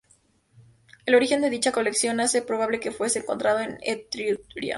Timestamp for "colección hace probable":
1.71-2.79